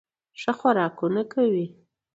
ښه 0.41 0.51
خوراکونه 0.59 1.21
کوي 1.33 1.65